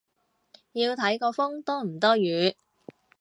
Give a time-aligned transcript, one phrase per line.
[0.71, 2.57] 要睇個風多唔多雨